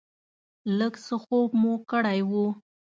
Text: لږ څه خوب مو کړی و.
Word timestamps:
لږ 0.77 0.93
څه 1.05 1.15
خوب 1.23 1.49
مو 1.61 1.73
کړی 1.91 2.19
و. 2.29 2.31